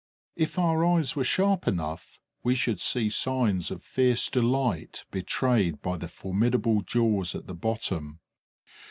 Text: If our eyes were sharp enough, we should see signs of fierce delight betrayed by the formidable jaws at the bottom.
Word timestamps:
If 0.35 0.57
our 0.57 0.83
eyes 0.83 1.15
were 1.15 1.23
sharp 1.23 1.67
enough, 1.67 2.19
we 2.41 2.55
should 2.55 2.79
see 2.79 3.07
signs 3.07 3.69
of 3.69 3.83
fierce 3.83 4.31
delight 4.31 5.05
betrayed 5.11 5.79
by 5.83 5.97
the 5.97 6.07
formidable 6.07 6.81
jaws 6.81 7.35
at 7.35 7.45
the 7.45 7.53
bottom. 7.53 8.17